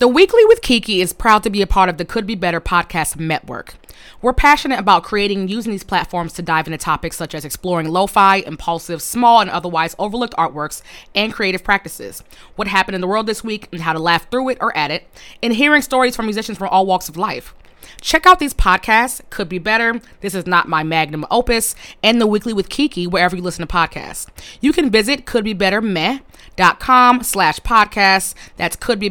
[0.00, 2.58] The Weekly with Kiki is proud to be a part of the Could Be Better
[2.58, 3.74] podcast network.
[4.22, 7.86] We're passionate about creating and using these platforms to dive into topics such as exploring
[7.86, 10.80] lo fi, impulsive, small, and otherwise overlooked artworks
[11.14, 12.24] and creative practices,
[12.56, 14.90] what happened in the world this week and how to laugh through it or at
[14.90, 15.06] it,
[15.42, 17.54] and hearing stories from musicians from all walks of life.
[18.00, 22.26] Check out these podcasts, Could Be Better, This Is Not My Magnum Opus, and The
[22.26, 24.26] Weekly with Kiki, wherever you listen to podcasts.
[24.60, 28.34] You can visit could be better couldbebettermeh.com slash podcast.
[28.56, 29.08] That's Could Be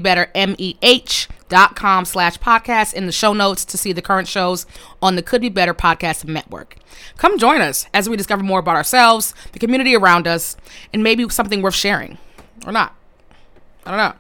[1.50, 4.66] dot com slash podcast in the show notes to see the current shows
[5.02, 6.76] on the Could Be Better podcast network.
[7.18, 10.56] Come join us as we discover more about ourselves, the community around us,
[10.94, 12.18] and maybe something worth sharing.
[12.66, 12.96] Or not.
[13.86, 14.14] I don't know.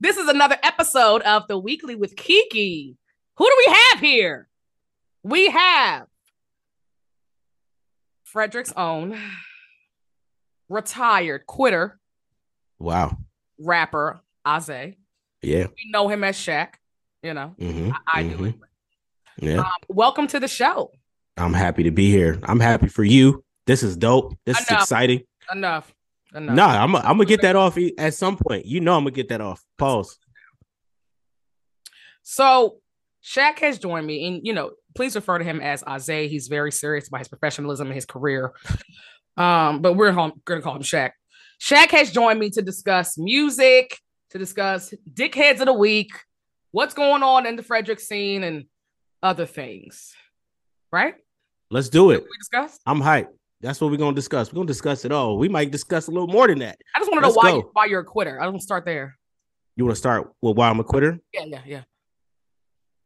[0.00, 2.96] This is another episode of the Weekly with Kiki.
[3.36, 4.48] Who do we have here?
[5.22, 6.06] We have
[8.24, 9.18] Frederick's own
[10.68, 11.98] retired quitter
[12.78, 13.16] Wow.
[13.58, 14.96] rapper Ahzay.
[15.42, 15.66] Yeah.
[15.66, 16.74] We know him as Shaq.
[17.22, 18.28] You know, hmm I, I do.
[18.28, 18.34] Mhm.
[18.34, 18.54] Anyway.
[19.40, 19.58] Yeah.
[19.60, 20.92] Um, welcome to the show.
[21.36, 22.38] I'm happy to be here.
[22.44, 23.44] I'm happy for you.
[23.66, 24.36] This is dope.
[24.46, 25.22] This is exciting.
[25.52, 25.92] Enough.
[26.34, 26.54] Enough.
[26.54, 28.66] Nah, I'm I'm gonna get that off at some point.
[28.66, 29.62] You know I'm gonna get that off.
[29.78, 30.18] Pause.
[32.22, 32.76] So
[33.24, 36.28] Shaq has joined me, and you know, please refer to him as Isaiah.
[36.28, 38.52] He's very serious about his professionalism and his career.
[39.38, 41.12] Um, but we're home, gonna call him Shaq.
[41.60, 43.98] Shaq has joined me to discuss music,
[44.30, 46.10] to discuss dickheads of the week,
[46.72, 48.66] what's going on in the Frederick scene, and
[49.22, 50.12] other things.
[50.92, 51.14] Right?
[51.70, 52.22] Let's do it.
[52.22, 52.78] We discuss.
[52.84, 53.28] I'm hyped.
[53.60, 54.52] That's what we're gonna discuss.
[54.52, 55.36] We're gonna discuss it all.
[55.38, 56.78] We might discuss a little more than that.
[56.94, 58.40] I just want to know why you, why you're a quitter.
[58.40, 59.18] I don't start there.
[59.76, 61.18] You want to start with why I'm a quitter?
[61.32, 61.82] Yeah, yeah, yeah.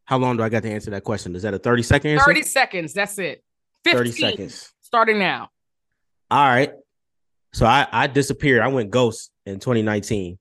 [0.04, 1.34] How long do I got to answer that question?
[1.36, 2.24] Is that a 30 second answer?
[2.24, 2.92] 30 seconds.
[2.92, 3.42] That's it.
[3.84, 4.72] 15 30 seconds.
[4.80, 5.48] Starting now.
[6.30, 6.72] All right.
[7.54, 8.62] So I, I disappeared.
[8.62, 10.38] I went ghost in 2019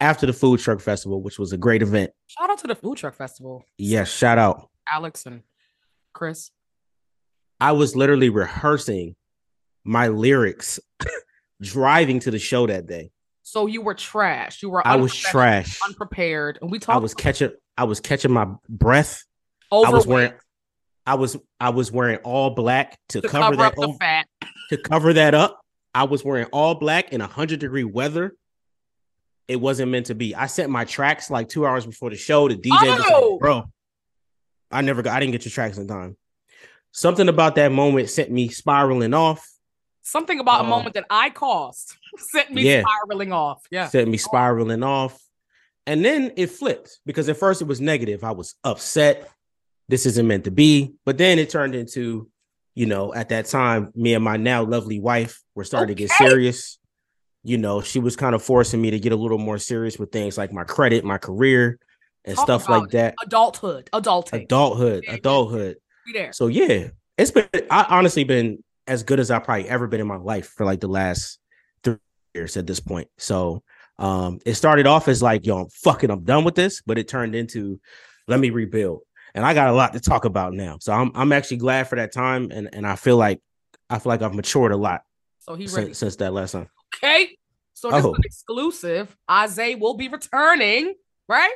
[0.00, 2.10] after the food truck festival, which was a great event.
[2.26, 3.64] Shout out to the food truck festival.
[3.78, 4.68] Yes, shout out.
[4.90, 5.42] Alex and
[6.12, 6.50] Chris.
[7.60, 9.16] I was literally rehearsing
[9.84, 10.78] my lyrics
[11.60, 13.10] driving to the show that day.
[13.42, 14.62] So you were trash.
[14.62, 15.78] You were I was trash.
[15.86, 16.96] unprepared, and we talked.
[16.96, 19.24] I was catching I was catching my breath.
[19.72, 20.32] over I was wearing
[21.06, 24.26] I was I was wearing all black to, to cover, cover, that up over- fat.
[24.70, 25.60] to cover that up.
[25.94, 28.34] I was wearing all black in 100 degree weather.
[29.48, 30.32] It wasn't meant to be.
[30.36, 32.46] I sent my tracks like 2 hours before the show.
[32.48, 33.30] The DJ was Oh!
[33.32, 33.64] like, "Bro,
[34.70, 36.16] I never got I didn't get your tracks in time."
[36.92, 39.44] Something about that moment sent me spiraling off.
[40.10, 40.70] Something about a Oh.
[40.70, 42.82] moment that I caused sent me Yeah.
[42.82, 43.62] spiraling off.
[43.70, 43.88] Yeah.
[43.88, 45.20] sent me spiraling off.
[45.86, 48.24] And then it flipped because at first it was negative.
[48.24, 49.28] I was upset.
[49.88, 50.94] This isn't meant to be.
[51.06, 52.28] But then it turned into,
[52.74, 56.10] you know, at that time, me and my now lovely wife were starting to get
[56.10, 56.78] serious.
[57.42, 60.12] You know, she was kind of forcing me to get a little more serious with
[60.12, 61.78] things like my credit, my career,
[62.24, 63.14] and Talk stuff like that.
[63.24, 63.88] Adulthood.
[63.92, 64.42] Adulting.
[64.44, 65.76] Adulthood, adulthood.
[66.12, 66.32] There.
[66.32, 70.06] So yeah, it's been I honestly been as good as I probably ever been in
[70.06, 71.38] my life for like the last
[71.84, 71.96] three
[72.34, 73.08] years at this point.
[73.18, 73.62] So
[73.98, 77.06] um it started off as like, yo, I'm fucking I'm done with this, but it
[77.08, 77.80] turned into
[78.28, 79.00] let me rebuild.
[79.34, 80.78] And I got a lot to talk about now.
[80.80, 83.40] So I'm I'm actually glad for that time and and I feel like
[83.88, 85.02] I feel like I've matured a lot
[85.40, 86.68] So he since, since that last time.
[86.96, 87.36] Okay.
[87.74, 88.14] So this Oh.
[88.14, 89.16] an exclusive.
[89.30, 90.94] Isaiah will be returning,
[91.28, 91.54] right?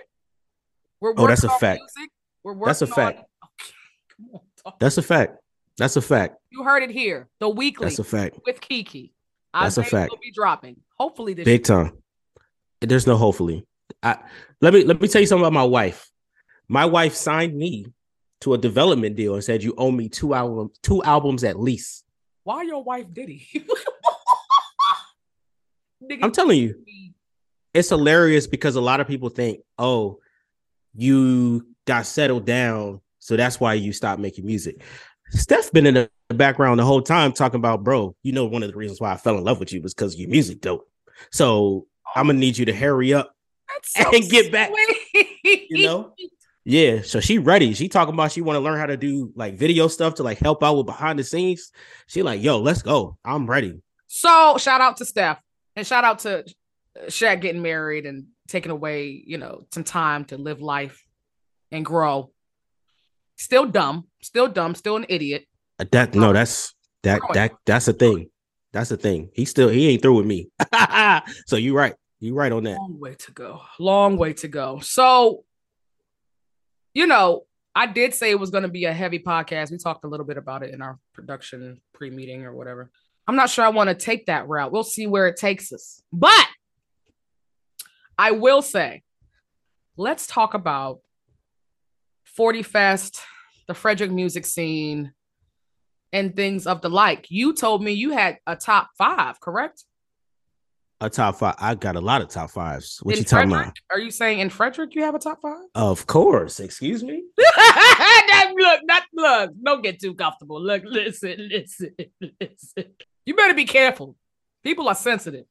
[1.01, 1.81] We're Oh, that's a fact.
[1.81, 2.11] music.
[2.45, 3.19] We're working That's a on- fact.
[3.19, 3.73] Okay,
[4.17, 4.73] come on.
[4.81, 5.39] That's a fact.
[5.79, 6.37] That's a fact.
[6.51, 7.29] You heard it here.
[7.41, 8.39] The weekly That's a fact.
[8.47, 9.13] with Kiki.
[9.53, 10.11] That's a Isaiah fact.
[10.13, 10.77] Will be dropping.
[10.99, 11.93] Hopefully this Big time.
[12.81, 13.67] There's no hopefully.
[14.03, 14.19] I
[14.61, 16.11] let me let me tell you something about my wife.
[16.69, 17.87] My wife signed me
[18.43, 22.05] to a development deal and said you owe me two album two albums at least.
[22.45, 23.49] Why your wife Diddy?
[26.03, 26.85] Nigga, I'm telling you,
[27.73, 30.21] it's hilarious because a lot of people think, oh,
[30.95, 34.83] you got settled down, so that's why you stopped making music.
[35.31, 38.71] Steph been in the background the whole time talking about, bro, you know, one of
[38.71, 40.89] the reasons why I fell in love with you was because your music dope.
[41.31, 42.41] So I'm gonna oh.
[42.41, 43.35] need you to hurry up
[43.69, 45.67] That's and get back, sweet.
[45.71, 46.15] you know?
[46.65, 47.75] Yeah, so she ready.
[47.75, 50.39] She talking about she want to learn how to do like video stuff to like
[50.39, 51.71] help out with behind the scenes.
[52.07, 53.19] She like, yo, let's go.
[53.25, 53.83] I'm ready.
[54.07, 55.41] So shout out to Steph
[55.77, 56.45] and shout out to uh,
[57.07, 61.05] Shaq getting married and taking away, you know, some time to live life
[61.71, 62.31] and grow.
[63.37, 65.47] Still dumb, still dumb, still an idiot.
[65.79, 68.31] Uh, That no, that's that that that's a thing.
[68.73, 69.31] That's the thing.
[69.35, 70.49] He still he ain't through with me.
[71.47, 71.95] so you're right.
[72.21, 72.79] You're right on that.
[72.79, 73.61] Long way to go.
[73.79, 74.79] Long way to go.
[74.81, 75.45] So,
[76.95, 77.43] you know,
[77.75, 79.71] I did say it was going to be a heavy podcast.
[79.71, 82.91] We talked a little bit about it in our production pre-meeting or whatever.
[83.27, 84.73] I'm not sure I want to take that route.
[84.73, 86.03] We'll see where it takes us.
[86.13, 86.47] But
[88.17, 89.03] I will say,
[89.97, 91.01] let's talk about
[92.37, 93.21] 40 Fest,
[93.69, 95.13] the Frederick music scene,
[96.13, 97.27] and things of the like.
[97.31, 99.85] You told me you had a top five, correct?
[101.01, 101.57] A top five.
[101.59, 102.99] I got a lot of top fives.
[103.03, 103.67] What in you talking Frederick?
[103.67, 103.97] about?
[103.97, 105.67] Are you saying in Frederick you have a top five?
[105.75, 106.61] Of course.
[106.61, 107.25] Excuse me.
[108.57, 109.51] look, not look.
[109.63, 110.63] Don't get too comfortable.
[110.63, 112.95] Look, listen, listen, listen.
[113.27, 114.17] You better be careful.
[114.63, 115.47] People are sensitive.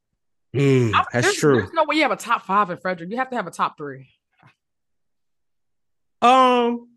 [0.56, 1.58] Mm, that's there's, true.
[1.58, 3.10] There's no way you have a top five in Frederick.
[3.10, 4.13] You have to have a top three.
[6.24, 6.88] Um,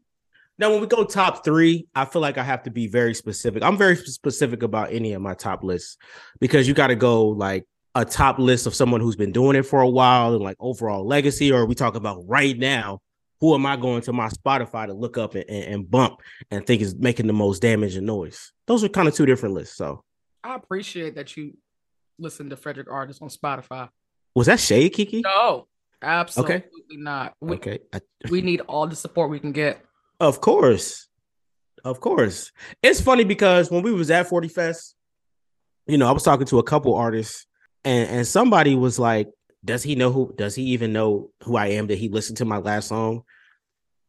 [0.56, 3.62] now when we go top three, I feel like I have to be very specific.
[3.62, 5.98] I'm very specific about any of my top lists
[6.40, 9.64] because you got to go like a top list of someone who's been doing it
[9.64, 13.00] for a while and like overall legacy, or we talk about right now.
[13.40, 16.20] Who am I going to my Spotify to look up and, and, bump
[16.50, 18.50] and think is making the most damage and noise?
[18.66, 19.76] Those are kind of two different lists.
[19.76, 20.02] So
[20.42, 21.54] I appreciate that you
[22.18, 23.90] listen to Frederick artists on Spotify.
[24.34, 25.20] Was that shade, Kiki?
[25.20, 25.66] No,
[26.06, 26.64] absolutely okay.
[26.92, 27.34] not.
[27.40, 28.00] We, okay, I,
[28.30, 29.80] we need all the support we can get.
[30.20, 31.08] Of course,
[31.84, 32.52] of course.
[32.82, 34.94] It's funny because when we was at Forty Fest,
[35.86, 37.46] you know, I was talking to a couple artists,
[37.84, 39.28] and and somebody was like,
[39.64, 40.32] "Does he know who?
[40.36, 41.86] Does he even know who I am?
[41.86, 43.22] Did he listen to my last song?"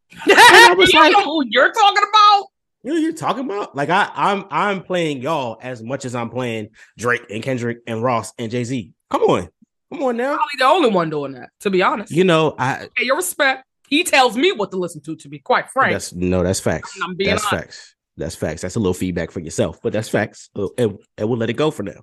[0.26, 2.46] I was you like, know who you're talking about?
[2.84, 3.76] You know you're talking about?
[3.76, 8.02] Like I, I'm I'm playing y'all as much as I'm playing Drake and Kendrick and
[8.02, 8.94] Ross and Jay Z.
[9.10, 9.50] Come on,
[9.92, 10.36] come on now.
[10.36, 12.12] Probably the only one doing that, to be honest.
[12.12, 13.66] You know, I hey, your respect.
[13.88, 15.16] He tells me what to listen to.
[15.16, 16.98] To be quite frank, that's no, that's facts.
[17.02, 17.66] I'm being that's honest.
[17.66, 17.96] facts.
[18.18, 18.62] That's facts.
[18.62, 20.50] That's a little feedback for yourself, but that's facts.
[20.56, 22.02] And, and we'll let it go for now.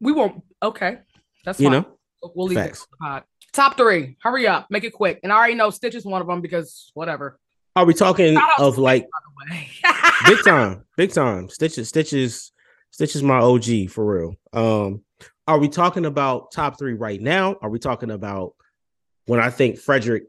[0.00, 0.42] We won't.
[0.62, 0.98] Okay,
[1.44, 1.82] that's you fine.
[1.82, 1.98] know.
[2.34, 2.86] We'll leave facts.
[3.02, 3.24] it.
[3.52, 4.16] Top three.
[4.20, 4.66] Hurry up.
[4.68, 5.20] Make it quick.
[5.22, 7.38] And I already know Stitch is one of them because whatever.
[7.74, 9.06] Are we talking of like
[10.26, 11.48] big time, big time?
[11.48, 12.52] Stitches, Stitches,
[12.90, 14.34] Stitches, my OG for real.
[14.52, 15.02] Um,
[15.46, 17.56] are we talking about top three right now?
[17.62, 18.54] Are we talking about
[19.26, 20.24] when I think Frederick,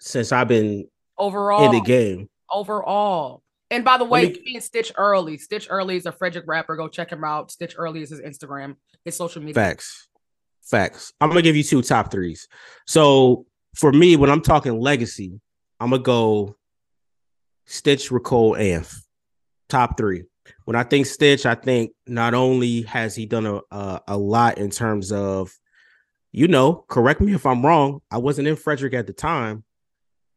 [0.00, 3.42] since I've been overall in the game, overall?
[3.70, 6.76] And by the way, me, Stitch Early, Stitch Early is a Frederick rapper.
[6.76, 7.50] Go check him out.
[7.50, 9.54] Stitch Early is his Instagram, his social media.
[9.54, 10.08] Facts,
[10.62, 11.12] facts.
[11.20, 12.48] I'm gonna give you two top threes.
[12.86, 15.40] So for me, when I'm talking legacy,
[15.80, 16.56] I'm gonna go
[17.66, 18.94] Stitch, Ricole, Anf.
[19.68, 20.24] Top three.
[20.64, 24.58] When I think Stitch, I think not only has he done a, a, a lot
[24.58, 25.52] in terms of,
[26.32, 28.00] you know, correct me if I'm wrong.
[28.10, 29.64] I wasn't in Frederick at the time,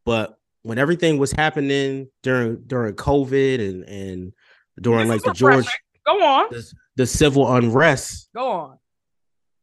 [0.05, 4.33] but when everything was happening during during COVID and and
[4.79, 5.67] during this like the George,
[6.05, 8.77] go on, the, the, civil unrest, go on.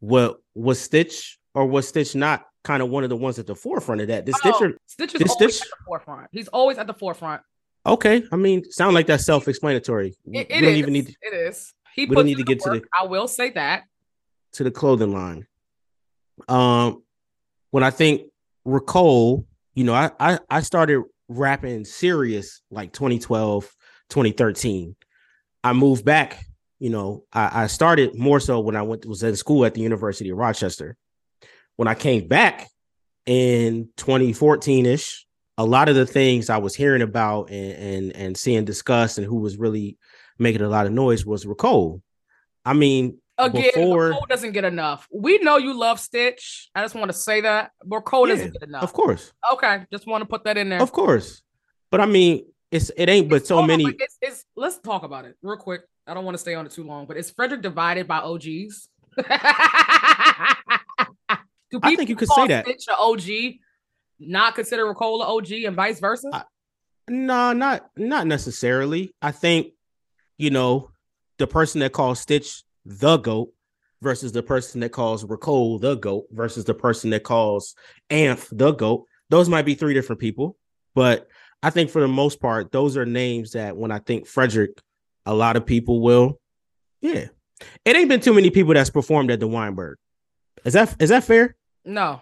[0.00, 3.54] What was Stitch or was Stitch not kind of one of the ones at the
[3.54, 4.24] forefront of that?
[4.24, 6.28] Did oh, Stitcher, Stitch is always Stitch, at the forefront.
[6.32, 7.42] He's always at the forefront.
[7.86, 10.16] Okay, I mean, sound like that's self-explanatory.
[10.26, 10.78] It, it we don't is.
[10.78, 11.06] even need.
[11.06, 11.72] To, it is.
[11.94, 12.74] He we don't need to get work.
[12.74, 12.86] to the.
[12.98, 13.84] I will say that
[14.54, 15.46] to the clothing line.
[16.48, 17.02] Um,
[17.70, 18.22] when I think
[18.64, 23.64] Ricole, you know, I I, I started rapping serious like 2012,
[24.10, 24.96] 2013.
[25.62, 26.44] I moved back.
[26.78, 29.80] You know, I, I started more so when I went was in school at the
[29.80, 30.96] University of Rochester.
[31.76, 32.68] When I came back
[33.26, 35.25] in 2014 ish,
[35.58, 39.26] a lot of the things I was hearing about and and, and seeing discussed and
[39.26, 39.98] who was really
[40.38, 42.02] making a lot of noise was Ricole.
[42.64, 44.08] I mean, again, before...
[44.08, 45.08] Ricole doesn't get enough.
[45.10, 46.68] We know you love Stitch.
[46.74, 48.82] I just want to say that Ricole yeah, doesn't get enough.
[48.82, 49.32] Of course.
[49.52, 50.82] Okay, just want to put that in there.
[50.82, 51.42] Of course,
[51.90, 53.84] but I mean, it's it ain't but so many.
[53.84, 55.82] It's, it's, let's talk about it real quick.
[56.06, 58.88] I don't want to stay on it too long, but is Frederick divided by OGs?
[61.82, 62.64] I think you could say that.
[62.66, 63.22] Stitch OG
[64.18, 66.28] not consider Ricole OG and vice versa?
[66.32, 66.42] Uh,
[67.08, 69.12] no, not not necessarily.
[69.22, 69.72] I think
[70.38, 70.90] you know
[71.38, 73.52] the person that calls Stitch the goat
[74.02, 77.74] versus the person that calls Ricole the goat versus the person that calls
[78.10, 79.06] Anf the goat.
[79.28, 80.56] Those might be three different people,
[80.94, 81.28] but
[81.62, 84.80] I think for the most part, those are names that when I think Frederick,
[85.24, 86.40] a lot of people will,
[87.00, 87.26] yeah.
[87.84, 89.96] It ain't been too many people that's performed at the Weinberg.
[90.64, 91.56] Is that is that fair?
[91.84, 92.20] No.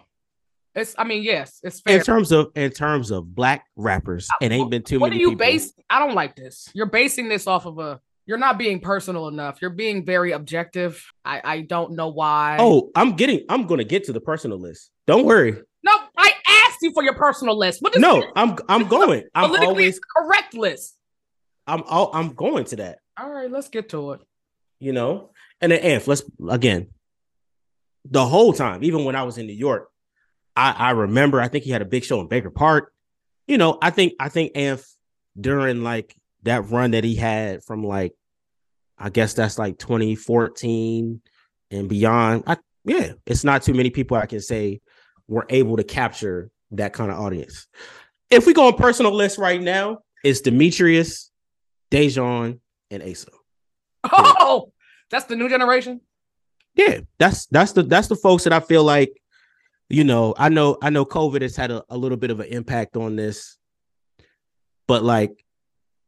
[0.75, 0.95] It's.
[0.99, 1.99] I mean, yes, it's fair.
[1.99, 5.25] In terms of in terms of black rappers, it ain't been too what many.
[5.25, 5.47] What are you people.
[5.47, 5.73] base?
[5.89, 6.69] I don't like this.
[6.75, 8.01] You're basing this off of a.
[8.27, 9.61] You're not being personal enough.
[9.61, 11.05] You're being very objective.
[11.25, 12.57] I I don't know why.
[12.59, 13.45] Oh, I'm getting.
[13.49, 14.91] I'm gonna get to the personal list.
[15.07, 15.57] Don't worry.
[15.83, 16.33] No, I
[16.67, 17.83] asked you for your personal list.
[17.83, 18.31] What no, this?
[18.35, 19.25] I'm I'm going.
[19.35, 20.97] I'm always correct list.
[21.67, 22.99] I'm all, I'm going to that.
[23.19, 24.21] All right, let's get to it.
[24.81, 26.89] You know, And then Anf, let's again,
[28.05, 29.89] the whole time, even when I was in New York,
[30.57, 32.93] I, I remember I think he had a big show in Baker Park.
[33.47, 34.85] You know, I think I think Anf
[35.39, 38.13] during like that run that he had from like
[38.99, 41.21] I guess that's like 2014
[41.71, 42.45] and beyond.
[42.47, 44.81] I yeah, it's not too many people I can say
[45.27, 47.67] were able to capture that kind of audience.
[48.31, 51.31] If we go on personal list right now, it's Demetrius,
[51.91, 53.31] Dajohn, and Asa.
[54.13, 54.73] Oh,
[55.11, 56.01] that's the new generation.
[56.75, 59.13] Yeah, that's that's the that's the folks that I feel like,
[59.91, 62.47] you know, I know I know COVID has had a, a little bit of an
[62.47, 63.57] impact on this,
[64.89, 65.45] but like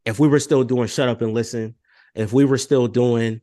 [0.05, 1.75] if we were still doing shut up and listen,
[2.15, 3.41] if we were still doing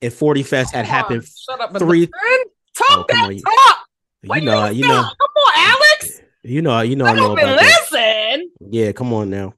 [0.00, 3.86] if 40 Fest had happened Shut up, three Talk Oh, that on, you- talk.
[4.22, 6.20] you know you know Come on, Alex.
[6.42, 8.50] you know you know I Shut know about listen.
[8.70, 9.54] Yeah, come on now.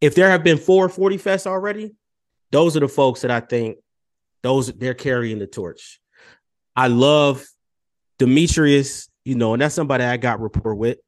[0.00, 1.94] If there have been four 40 Fests already,
[2.50, 3.78] those are the folks that I think
[4.42, 6.00] those they're carrying the torch.
[6.76, 7.42] I love
[8.18, 10.98] Demetrius, you know, and that's somebody I got rapport with,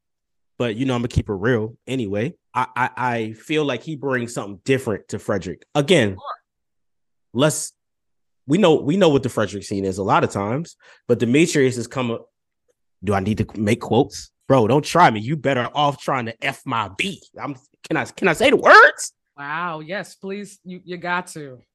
[0.59, 2.35] but you know, I'm gonna keep it real anyway.
[2.55, 5.65] I I, I feel like he brings something different to Frederick.
[5.75, 6.17] Again,
[7.33, 7.73] let's
[8.47, 10.77] we know we know what the Frederick scene is a lot of times,
[11.09, 12.19] but Demetrius is coming.
[13.05, 14.31] Do I need to make quotes?
[14.49, 15.21] Bro, don't try me.
[15.21, 17.25] You better off trying to F my beat.
[17.41, 17.57] I'm
[17.89, 19.13] can I can I say the words?
[19.37, 19.81] Wow.
[19.81, 20.59] Yes, please.
[20.65, 21.59] You you got to.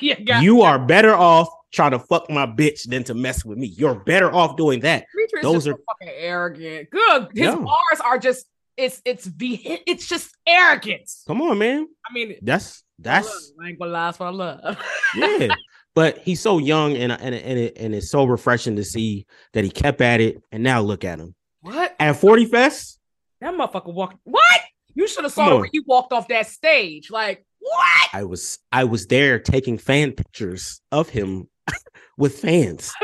[0.00, 0.42] you got.
[0.42, 3.66] You are better off trying to fuck my bitch than to mess with me.
[3.66, 5.04] You're better off doing that.
[5.14, 6.90] Demetrius those is so are- fucking arrogant.
[6.90, 7.28] Good.
[7.34, 7.56] His Yeah.
[7.56, 8.46] bars are just.
[8.76, 11.22] It's it's it's just arrogance.
[11.28, 11.86] Come on, man.
[12.08, 14.78] I mean, That's that's I ain't gonna lie, that's what I love.
[15.16, 15.54] yeah.
[15.94, 19.62] But he's so young and and and, it, and it's so refreshing to see that
[19.62, 21.36] he kept at it and now look at him.
[21.60, 21.94] what?
[22.00, 22.98] At 40 Fest,
[23.40, 24.16] That motherfucker walked.
[24.24, 24.60] What?
[24.96, 27.12] You should have saw the he walked off that stage.
[27.12, 28.08] Like what?
[28.12, 31.48] I was I was there taking fan pictures of him
[32.18, 32.92] with fans.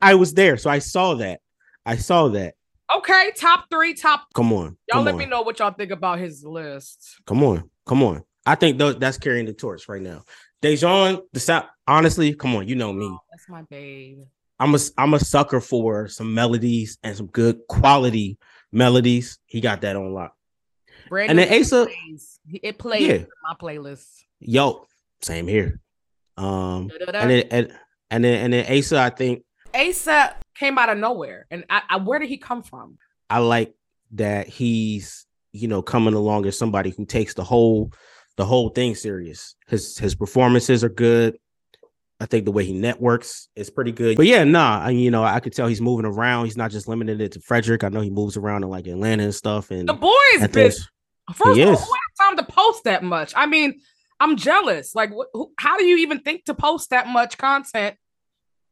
[0.00, 1.40] I was there, so I saw that.
[1.84, 2.54] I saw that.
[2.94, 4.26] Okay, top three, top.
[4.34, 4.76] Come on.
[4.88, 5.18] Y'all come let on.
[5.18, 7.16] me know what y'all think about his list.
[7.26, 8.22] Come on, come on.
[8.44, 10.24] I think tho- that's carrying the torch right now.
[10.62, 11.66] Dajohn, the sound.
[11.86, 12.68] Honestly, come on.
[12.68, 13.06] You know me.
[13.06, 14.18] Oh, that's my babe.
[14.60, 18.38] I'm a I'm a sucker for some melodies and some good quality
[18.70, 19.38] melodies.
[19.46, 20.36] He got that on lock.
[21.08, 22.38] Brand And then Asa- plays.
[22.62, 23.24] It plays Yeah.
[23.42, 24.06] my playlist.
[24.38, 24.86] Yo,
[25.20, 25.80] same here.
[26.42, 27.72] Um, and then and,
[28.10, 29.44] and then and then Asa, I think
[29.74, 32.98] Asa came out of nowhere, and I, I where did he come from?
[33.30, 33.74] I like
[34.12, 37.92] that he's you know coming along as somebody who takes the whole
[38.36, 39.54] the whole thing serious.
[39.68, 41.36] His his performances are good.
[42.20, 44.16] I think the way he networks is pretty good.
[44.16, 46.44] But yeah, nah, I, you know, I could tell he's moving around.
[46.44, 47.82] He's not just limited it to Frederick.
[47.82, 49.72] I know he moves around in like Atlanta and stuff.
[49.72, 50.78] And The boys, is I busy.
[50.78, 50.88] think-
[51.36, 53.32] First He of all, who has time to post that much?
[53.36, 53.80] I mean,
[54.22, 54.94] I'm jealous.
[54.94, 57.96] Like, wh- who, how do you even think to post that much content?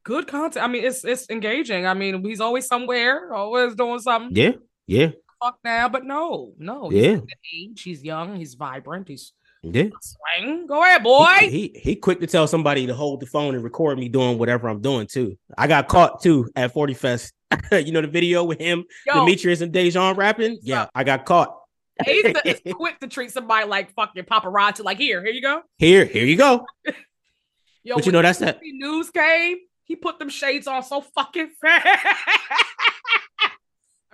[0.04, 0.64] Good content.
[0.64, 1.86] I mean, it's it's engaging.
[1.86, 4.36] I mean, he's always somewhere, always doing something.
[4.36, 4.52] yeah,
[4.86, 5.10] yeah,
[5.42, 6.88] Fuck now, but no, no.
[6.88, 7.18] He's yeah,
[7.52, 7.82] age.
[7.82, 8.36] He's young.
[8.36, 9.08] He's vibrant.
[9.08, 9.32] He's
[9.64, 9.88] yeah.
[10.00, 10.66] swing.
[10.68, 11.26] Go ahead, boy.
[11.40, 14.38] He, he he quick to tell somebody to hold the phone and record me doing
[14.38, 15.36] whatever I'm doing too.
[15.58, 17.32] I got caught too at 40 Fest.
[17.72, 20.58] you know the video with him, Yo, Demetrius and Dajohn rapping.
[20.62, 21.59] Yeah, I got caught.
[22.00, 24.84] Asa is quick to treat somebody like fucking paparazzi.
[24.84, 25.62] Like, here, here you go.
[25.78, 26.66] Here, here you go.
[27.82, 28.60] Yo, But you know that's that.
[28.62, 32.06] news came, he put them shades on so fucking fast.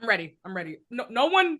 [0.01, 0.37] I'm ready.
[0.45, 0.79] I'm ready.
[0.91, 1.59] No, no one,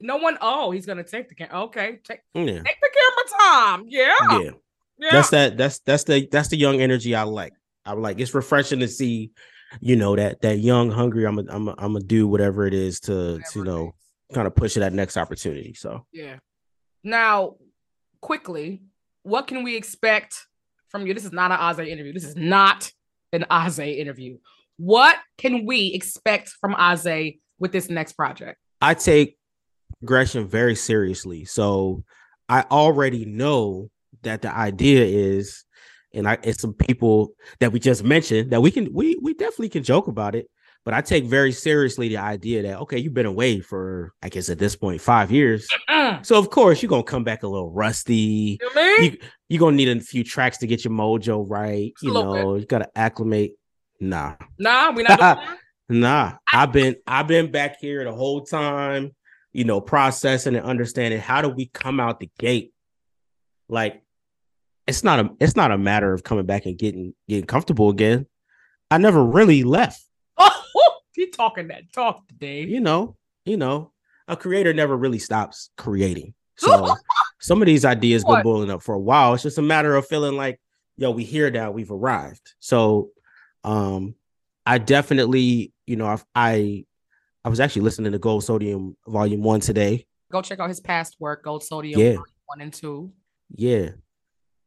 [0.00, 0.38] no one.
[0.40, 1.64] Oh, he's gonna take the camera.
[1.64, 3.84] Okay, take Yeah, take the camera time.
[3.88, 4.50] Yeah, yeah.
[4.98, 5.08] yeah.
[5.12, 5.56] That's that.
[5.56, 7.52] That's that's the that's the young energy I like.
[7.84, 8.18] I'm like.
[8.20, 9.32] It's refreshing to see,
[9.80, 11.26] you know, that that young, hungry.
[11.26, 13.94] I'm a, I'm a, I'm gonna do whatever it is to, to you know.
[14.32, 15.74] Kind of push to that next opportunity.
[15.74, 16.38] So Yeah.
[17.04, 17.56] Now,
[18.20, 18.82] quickly,
[19.22, 20.34] what can we expect
[20.88, 21.14] from you?
[21.14, 22.12] This is not an Ahzay interview.
[22.12, 22.90] This is not
[23.32, 24.38] an Ahzay interview.
[24.78, 28.58] What can we expect from Ahzay with this next project?
[28.80, 29.38] I take
[30.00, 31.44] progression very seriously.
[31.44, 32.04] So
[32.48, 33.90] I already know
[34.22, 35.64] that the idea is,
[36.12, 37.30] and I it's some people
[37.60, 40.48] that we just mentioned that we can we we definitely can joke about it,
[40.86, 44.48] but I take very seriously the idea that okay, you've been away for I guess
[44.48, 45.66] at this point five years.
[45.90, 46.24] Mm.
[46.24, 48.60] So of course you're gonna come back a little rusty.
[48.76, 51.92] You you're gonna need a few tracks to get your mojo right.
[51.94, 52.42] Just You little bit.
[52.42, 53.54] know, you gotta acclimate.
[53.98, 55.58] Nah, nah, we not doing that?
[55.88, 59.10] Nah, I've been I've been back here the whole time,
[59.52, 62.72] you know, processing and understanding how do we come out the gate.
[63.68, 64.02] Like
[64.86, 68.26] it's not a it's not a matter of coming back and getting getting comfortable again.
[68.88, 70.00] I never really left.
[71.26, 72.62] He talking that talk today.
[72.62, 73.92] You know, you know,
[74.28, 76.34] a creator never really stops creating.
[76.58, 76.94] So
[77.38, 78.42] some of these ideas What?
[78.42, 79.34] boiling up for a while.
[79.34, 80.58] It's just a matter of feeling like
[80.96, 82.54] yo, we here now, we've arrived.
[82.60, 83.10] So
[83.62, 84.14] um
[84.64, 86.84] I definitely, you know, I I,
[87.44, 90.06] I was actually listening to Gold Sodium Volume One today.
[90.32, 92.16] Go check out his past work, Gold Sodium Yeah.
[92.46, 93.12] One and Two.
[93.54, 93.90] Yeah.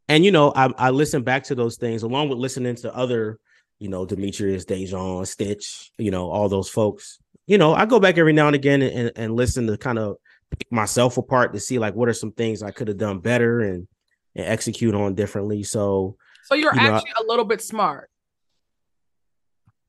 [0.08, 3.40] And you know, I I listen back to those things along with listening to other,
[3.80, 7.20] you know, Demetrius, Dajohn, Stitch, you know, all those folks.
[7.48, 10.18] You know, I go back every now and again and, and listen to kind of
[10.52, 13.62] pick myself apart to see like what are some things I could have done better
[13.62, 13.88] and
[14.36, 15.64] and execute on differently.
[15.64, 18.10] So So you're You know, actually a little bit smart.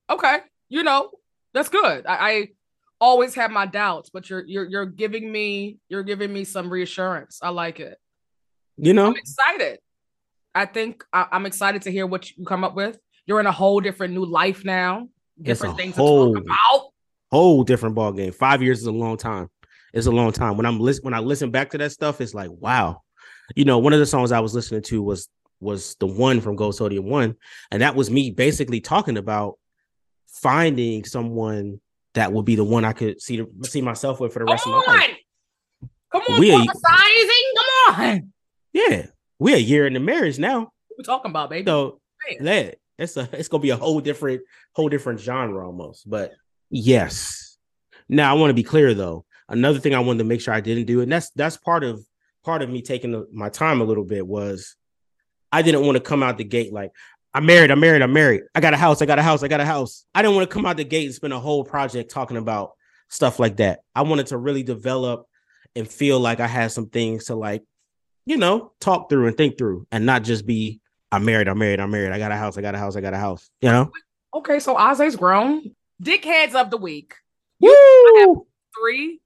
[0.08, 1.10] Okay, you know
[1.52, 2.06] that's good.
[2.06, 2.48] I, I
[3.00, 7.40] always have my doubts, but you're you're you're giving me you're giving me some reassurance.
[7.42, 7.98] I like it.
[8.76, 9.78] you know, I'm excited.
[10.54, 12.98] I think I, I'm excited to hear what you come up with.
[13.30, 15.08] You're in a whole different new life now.
[15.40, 16.90] Different things whole- to talk about.
[17.30, 18.32] whole different ball game.
[18.32, 19.48] Five years is a long time.
[19.94, 20.56] It's a long time.
[20.56, 23.02] When I'm listen when I listen back to that stuff, it's like wow.
[23.54, 25.28] You know, one of the songs I was listening to was
[25.60, 27.36] was the one from Gold Sodium One,
[27.70, 29.60] and that was me basically talking about
[30.26, 31.80] finding someone
[32.14, 34.66] that would be the one I could see see myself with for the Come rest
[34.66, 35.16] of my life.
[36.10, 37.46] come on, We are- prophesizing.
[37.86, 38.32] Come on.
[38.72, 39.06] Yeah,
[39.38, 40.58] we're a year into marriage now,
[40.88, 41.66] What we talking about, baby?
[41.66, 42.00] so
[42.40, 42.44] Man.
[42.44, 44.42] that it's a it's gonna be a whole different
[44.74, 46.08] whole different genre almost.
[46.08, 46.32] But
[46.68, 47.58] yes.
[48.08, 49.24] Now I want to be clear though.
[49.48, 52.04] Another thing I wanted to make sure I didn't do, and that's that's part of
[52.44, 54.76] part of me taking the, my time a little bit was
[55.50, 56.92] I didn't want to come out the gate like
[57.32, 58.42] I'm married, I'm married, I'm married.
[58.54, 60.04] I got a house, I got a house, I got a house.
[60.14, 62.72] I didn't want to come out the gate and spend a whole project talking about
[63.08, 63.80] stuff like that.
[63.94, 65.26] I wanted to really develop
[65.76, 67.62] and feel like I had some things to like,
[68.26, 70.80] you know, talk through and think through and not just be
[71.12, 72.12] I'm married, I'm married, I'm married.
[72.12, 73.50] I got a house, I got a house, I got a house.
[73.60, 73.90] You know?
[74.34, 75.74] Okay, so Ahzay's grown.
[76.02, 77.14] Dickheads of the week.
[77.60, 78.46] Woo!
[78.80, 79.20] Three.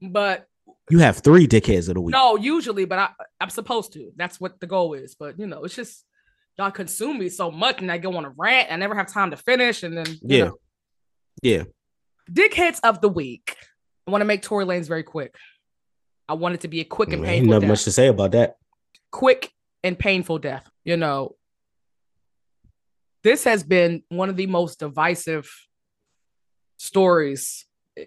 [0.00, 0.46] But
[0.90, 2.12] You have three dickheads of the week.
[2.12, 3.08] no, usually, but I,
[3.40, 4.12] I'm supposed to.
[4.16, 5.14] That's what the goal is.
[5.14, 6.04] But you know, it's just
[6.56, 8.70] y'all consume me so much and I go on a rant.
[8.70, 9.82] I never have time to finish.
[9.82, 10.44] And then you Yeah.
[10.44, 10.58] know.
[11.42, 11.62] Yeah.
[12.30, 13.56] Dickheads of the week.
[14.06, 15.34] I want to make Tory Lanez very quick.
[16.28, 17.72] I want it to be a quick and Man, ain't painful nothing death.
[17.72, 18.56] much to say about that.
[19.10, 19.50] quick
[19.84, 20.68] and painful death.
[20.82, 21.36] You know,
[23.22, 25.48] this has been one of the most divisive
[26.78, 27.66] stories
[27.96, 28.06] eh,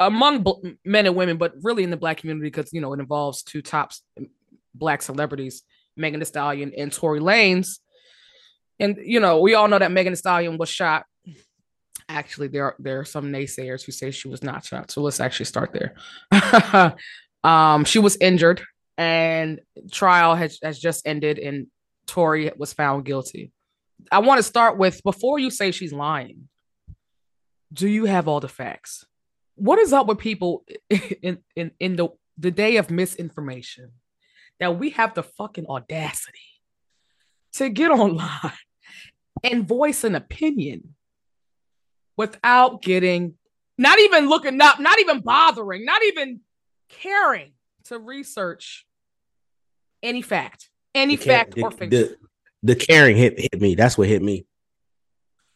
[0.00, 3.00] among bl- men and women, but really in the black community because you know it
[3.00, 3.92] involves two top
[4.74, 5.64] black celebrities,
[5.96, 7.80] Megan Thee Stallion and Tory Lanez.
[8.80, 11.04] And you know, we all know that Megan Thee Stallion was shot.
[12.08, 14.90] Actually, there are there are some naysayers who say she was not shot.
[14.92, 16.96] So let's actually start there.
[17.44, 18.62] um, she was injured
[18.98, 19.60] and
[19.92, 21.68] trial has, has just ended and
[22.06, 23.52] Tory was found guilty.
[24.10, 26.48] I want to start with before you say she's lying,
[27.72, 29.06] do you have all the facts?
[29.54, 30.64] What is up with people
[31.22, 33.92] in, in, in the, the day of misinformation
[34.58, 36.38] that we have the fucking audacity
[37.54, 38.52] to get online
[39.44, 40.94] and voice an opinion
[42.16, 43.34] without getting,
[43.76, 46.40] not even looking up, not even bothering, not even
[46.88, 47.52] caring
[47.84, 48.86] to research
[50.02, 51.90] any fact, any The, fact the- or fiction.
[51.90, 52.16] the,
[52.62, 53.74] the caring hit hit me.
[53.74, 54.46] That's what hit me.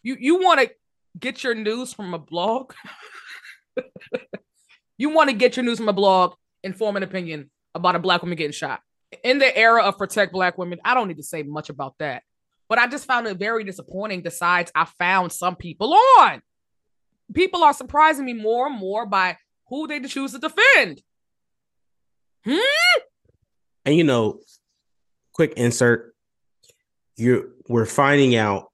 [0.03, 0.71] you you want to
[1.19, 2.73] get your news from a blog?
[4.99, 7.99] you want to get your news from a blog and form an opinion about a
[7.99, 8.81] black woman getting shot.
[9.25, 12.23] In the era of protect black women, I don't need to say much about that.
[12.69, 16.41] But I just found it very disappointing the sides I found some people on.
[17.35, 19.37] People are surprising me more and more by
[19.69, 21.03] who they choose to defend.
[22.45, 22.59] Hmm?
[23.85, 24.41] And you know,
[25.33, 26.15] quick insert.
[27.17, 28.71] You're we're finding out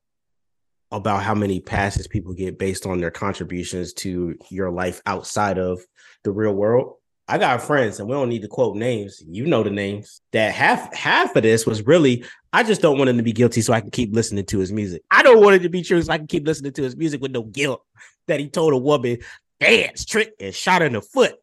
[0.90, 5.80] about how many passes people get based on their contributions to your life outside of
[6.24, 6.94] the real world.
[7.30, 9.22] I got friends, and we don't need to quote names.
[9.26, 10.22] You know the names.
[10.32, 13.60] That half half of this was really, I just don't want him to be guilty,
[13.60, 15.02] so I can keep listening to his music.
[15.10, 17.20] I don't want it to be true, so I can keep listening to his music
[17.20, 17.82] with no guilt
[18.28, 19.18] that he told a woman
[19.60, 21.34] dance, trick, and shot in the foot.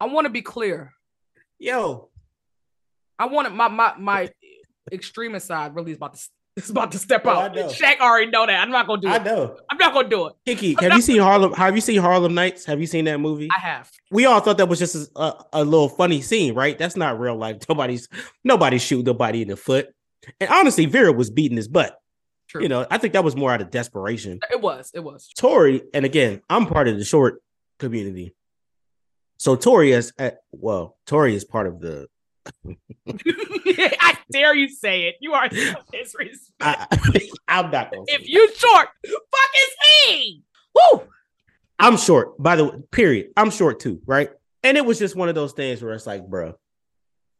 [0.00, 0.93] I want to be clear.
[1.64, 2.10] Yo,
[3.18, 4.30] I wanted my my my
[4.92, 7.54] extremist side really is about to is about to step Oh, I out.
[7.54, 7.68] know.
[7.68, 8.60] Shaq already know that.
[8.60, 9.20] I'm not gonna do I it.
[9.22, 9.56] I know.
[9.70, 10.34] I'm not gonna do it.
[10.44, 11.52] Kiki, I'm have not- you seen Harlem?
[11.54, 12.66] Have you seen Harlem Nights?
[12.66, 13.48] Have you seen that movie?
[13.54, 13.90] I have.
[14.10, 16.76] we all thought that was just a, a, a little funny scene, right?
[16.76, 17.62] That's not real life.
[17.68, 18.08] Nobody's
[18.44, 19.88] nobody's shooting nobody in the foot.
[20.40, 21.96] And honestly, Vera was beating his butt.
[22.48, 22.60] True.
[22.62, 24.38] You know, I think that was more out of desperation.
[24.52, 24.90] It was.
[24.94, 25.28] It was.
[25.36, 27.42] Tory, and again, I'm part of the short
[27.78, 28.34] community.
[29.36, 32.08] So Tory is at well, Tory is part of the
[33.06, 35.16] I dare you say it.
[35.20, 36.50] You are so disrespectful.
[36.60, 39.74] I, I'm not If you short, fuck is
[40.06, 40.42] he?
[40.74, 41.02] Woo!
[41.78, 43.28] I'm short, by the way, period.
[43.36, 44.30] I'm short too, right?
[44.62, 46.54] And it was just one of those things where it's like, bro,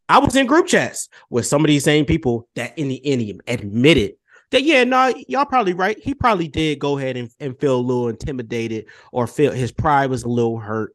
[0.08, 3.40] I was in group chats with some of these same people that in the end
[3.46, 4.14] admitted
[4.50, 5.98] that yeah, no, y'all probably right.
[5.98, 10.10] He probably did go ahead and, and feel a little intimidated or feel his pride
[10.10, 10.94] was a little hurt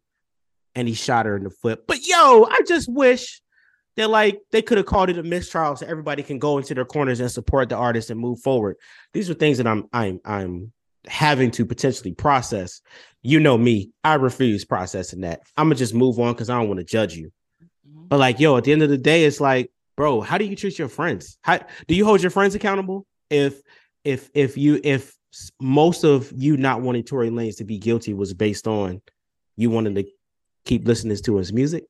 [0.79, 1.85] and he shot her in the foot.
[1.87, 3.41] But yo, I just wish
[3.97, 6.85] that like they could have called it a mistrial so everybody can go into their
[6.85, 8.77] corners and support the artist and move forward.
[9.11, 10.71] These are things that I'm I'm I'm
[11.05, 12.81] having to potentially process.
[13.21, 15.41] You know me, I refuse processing that.
[15.57, 17.29] I'm gonna just move on because I don't want to judge you.
[17.61, 18.07] Mm-hmm.
[18.07, 20.55] But like, yo, at the end of the day, it's like, bro, how do you
[20.55, 21.37] treat your friends?
[21.41, 23.05] How do you hold your friends accountable?
[23.29, 23.61] If
[24.05, 25.13] if if you if
[25.59, 29.01] most of you not wanting Tory Lanez to be guilty was based on
[29.57, 30.05] you wanting to
[30.65, 31.85] keep listening to his music.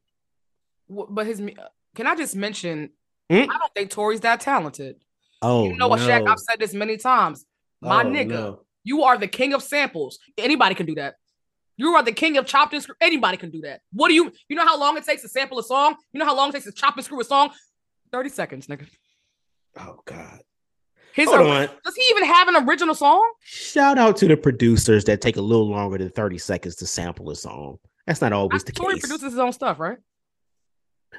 [0.89, 1.41] But his
[1.95, 2.89] can I just mention?
[3.29, 3.43] Mm?
[3.43, 4.97] I don't think Tory's that talented.
[5.41, 6.07] Oh, you know what, no.
[6.07, 6.27] Shaq?
[6.27, 7.45] I've said this many times.
[7.81, 8.61] My oh, nigga, no.
[8.83, 10.19] you are the king of samples.
[10.37, 11.15] Anybody can do that.
[11.77, 12.95] You are the king of chopped and screw.
[12.99, 13.81] Anybody can do that.
[13.93, 14.31] What do you?
[14.49, 15.95] You know how long it takes to sample a song?
[16.11, 17.51] You know how long it takes to chop and screw a song?
[18.11, 18.85] Thirty seconds, nigga.
[19.77, 20.41] Oh God.
[21.13, 21.69] His Hold on.
[21.83, 23.29] Does he even have an original song?
[23.41, 27.29] Shout out to the producers that take a little longer than 30 seconds to sample
[27.29, 27.79] a song.
[28.09, 29.01] That's not always I, the Tory case.
[29.01, 29.99] produces his own stuff, right?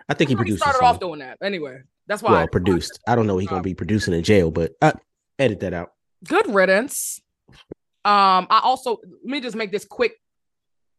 [0.09, 0.61] I think he produced.
[0.61, 1.83] Started off doing that anyway.
[2.09, 2.33] That's why.
[2.33, 2.99] Well, I produced.
[3.07, 3.39] I don't know.
[3.39, 4.95] He's gonna be producing in jail, but uh,
[5.39, 5.93] edit that out.
[6.27, 7.21] Good riddance.
[8.05, 10.15] Um, I also let me just make this quick,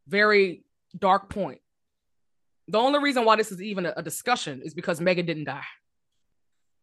[0.07, 0.63] very
[0.97, 1.59] dark point.
[2.69, 5.65] The only reason why this is even a, a discussion is because Megan didn't die.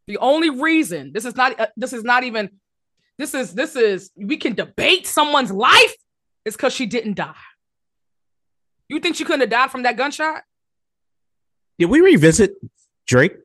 [0.06, 2.50] The only reason this is not uh, this is not even
[3.16, 5.96] this is this is we can debate someone's life
[6.44, 7.32] is because she didn't die.
[8.88, 10.42] You think she couldn't have died from that gunshot?
[11.78, 12.56] Did we revisit
[13.06, 13.36] Drake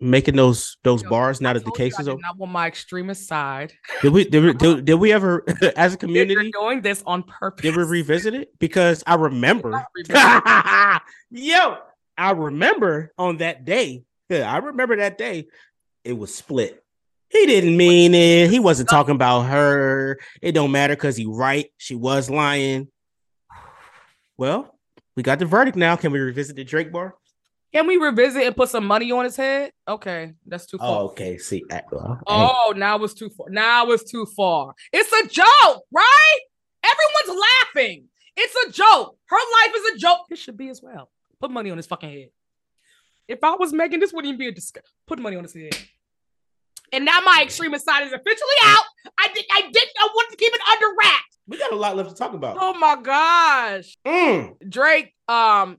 [0.00, 2.20] making those those Yo, bars now that the case is over?
[2.20, 3.72] Not on my extremist side.
[4.02, 5.44] Did we did we, did, did we ever
[5.76, 7.62] as a community doing this on purpose?
[7.62, 8.58] Did we revisit it?
[8.58, 9.84] Because I remember.
[11.30, 11.76] Yo,
[12.16, 14.04] I remember on that day.
[14.28, 15.48] Yeah, I remember that day.
[16.04, 16.82] It was split.
[17.28, 18.50] He didn't mean it.
[18.50, 20.18] He wasn't talking about her.
[20.40, 21.70] It don't matter because he right.
[21.78, 22.88] She was lying.
[24.36, 24.76] Well,
[25.16, 25.96] we got the verdict now.
[25.96, 27.14] Can we revisit the Drake bar?
[27.72, 29.72] Can we revisit and put some money on his head?
[29.86, 31.02] Okay, that's too far.
[31.02, 31.38] Oh, okay.
[31.38, 33.50] See, well, oh, now it's too far.
[33.50, 34.74] Now it's too far.
[34.92, 36.38] It's a joke, right?
[36.84, 38.04] Everyone's laughing.
[38.36, 39.16] It's a joke.
[39.26, 40.26] Her life is a joke.
[40.30, 41.10] It should be as well.
[41.40, 42.28] Put money on his fucking head.
[43.26, 44.88] If I was Megan, this wouldn't even be a discussion.
[45.06, 45.76] Put money on his head.
[46.92, 48.84] And now my extremist side is officially out.
[49.18, 49.44] I did.
[49.50, 49.90] I didn't.
[49.98, 51.33] I wanted to keep it under wraps.
[51.46, 52.56] We got a lot left to talk about.
[52.58, 54.54] Oh my gosh, mm.
[54.68, 55.14] Drake.
[55.28, 55.78] Um,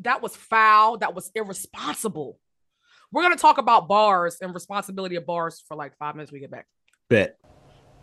[0.00, 0.98] that was foul.
[0.98, 2.38] That was irresponsible.
[3.10, 6.30] We're gonna talk about bars and responsibility of bars for like five minutes.
[6.30, 6.66] We get back.
[7.08, 7.38] Bet.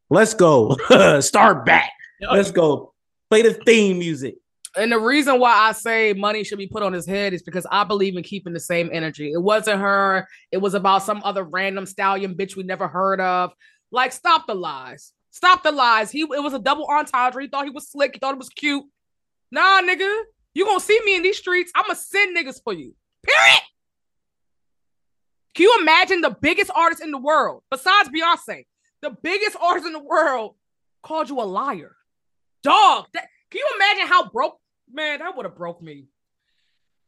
[0.08, 0.74] Let's go.
[1.20, 1.90] Start back.
[2.22, 2.94] Let's go.
[3.28, 4.36] Play the theme music.
[4.76, 7.66] And the reason why I say money should be put on his head is because
[7.70, 9.32] I believe in keeping the same energy.
[9.32, 10.28] It wasn't her.
[10.52, 13.52] It was about some other random stallion bitch we never heard of.
[13.90, 15.12] Like, stop the lies.
[15.30, 16.10] Stop the lies.
[16.10, 17.42] He it was a double entendre.
[17.42, 18.14] He thought he was slick.
[18.14, 18.84] He thought it was cute.
[19.50, 20.22] Nah, nigga.
[20.54, 21.70] You gonna see me in these streets.
[21.74, 22.94] I'ma send niggas for you.
[23.24, 23.62] Period.
[25.54, 28.64] Can you imagine the biggest artist in the world, besides Beyonce,
[29.02, 30.54] the biggest artist in the world
[31.02, 31.96] called you a liar?
[32.62, 34.58] Dog, that, can you imagine how broke?
[34.92, 36.06] Man, that would have broke me.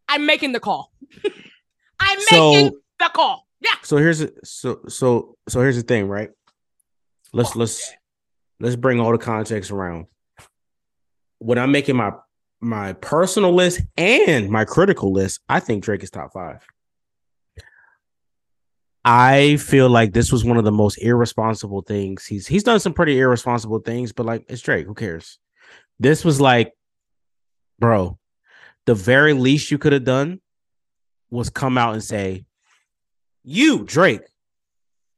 [0.08, 0.92] I'm making the call.
[2.00, 3.46] I'm making the call.
[3.60, 3.74] Yeah.
[3.82, 6.30] So here's so so so here's the thing, right?
[7.32, 7.92] Let's let's
[8.58, 10.06] let's bring all the context around.
[11.38, 12.12] When I'm making my
[12.60, 16.66] my personal list and my critical list, I think Drake is top five.
[19.04, 22.26] I feel like this was one of the most irresponsible things.
[22.26, 24.86] He's he's done some pretty irresponsible things, but like it's Drake.
[24.86, 25.38] Who cares?
[26.00, 26.72] This was like,
[27.78, 28.18] bro,
[28.86, 30.40] the very least you could have done
[31.30, 32.46] was come out and say,
[33.44, 34.22] You, Drake,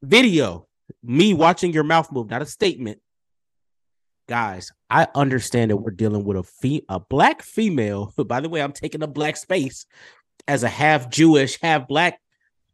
[0.03, 0.67] video,
[1.03, 2.99] me watching your mouth move, not a statement.
[4.29, 8.13] Guys, I understand that we're dealing with a fe- a black female.
[8.27, 9.87] By the way, I'm taking a black space
[10.49, 12.21] as a half Jewish, half black.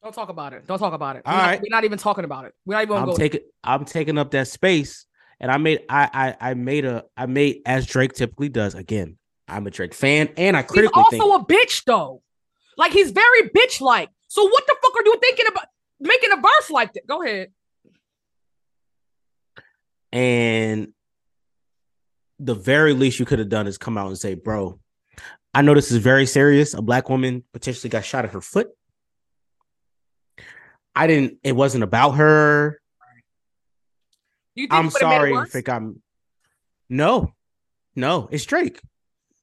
[0.03, 0.67] Don't talk about it.
[0.67, 1.23] Don't talk about it.
[1.27, 2.55] All we're, not, we're not even talking about it.
[2.65, 5.05] We're not even I'm taking I'm taking up that space.
[5.41, 8.75] And I made I I I made a I made as Drake typically does.
[8.75, 12.23] Again, I'm a Drake fan and I critically he's also think a bitch though.
[12.77, 14.11] Like he's very bitch like.
[14.29, 15.67] So what the fuck are you thinking about
[16.01, 17.07] making a verse like that?
[17.07, 17.49] Go ahead.
[20.13, 20.93] And
[22.39, 24.79] the very least you could have done is come out and say, bro,
[25.53, 26.75] I know this is very serious.
[26.75, 28.69] A black woman potentially got shot at her foot.
[30.95, 32.81] I didn't, it wasn't about her.
[34.59, 36.03] You think I'm it it sorry if I'm
[36.89, 37.33] no,
[37.95, 38.81] no, it's Drake.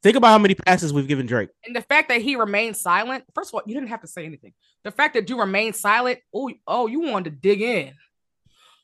[0.04, 1.50] Think about how many passes we've given Drake.
[1.66, 4.26] And the fact that he remained silent, first of all, you didn't have to say
[4.26, 4.54] anything.
[4.84, 7.94] The fact that you remained silent, oh, oh, you wanted to dig in.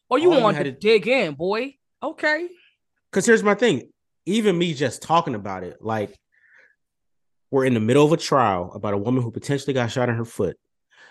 [0.10, 1.76] Oh, you All wanted had to to- dig in, boy.
[2.02, 2.48] Okay.
[3.12, 3.89] Because here's my thing.
[4.26, 6.15] Even me just talking about it, like
[7.50, 10.15] we're in the middle of a trial about a woman who potentially got shot in
[10.15, 10.58] her foot.